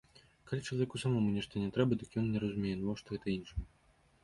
[0.51, 3.71] Калі чалавеку самому нешта не трэба, дык ён не разумее, навошта гэта іншым.